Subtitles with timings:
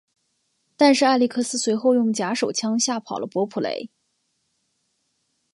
[0.77, 3.91] 但是艾力克斯随后用假手枪吓跑了伯普雷。